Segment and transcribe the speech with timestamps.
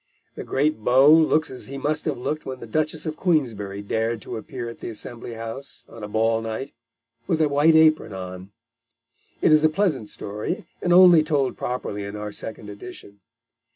[0.33, 4.19] The great Beau looks as he must have looked when the Duchess of Queensberry dared
[4.23, 6.73] to appear at the Assembly House on a ball night
[7.27, 8.49] with a white apron on.
[9.43, 13.19] It is a pleasant story, and only told properly in our second edition.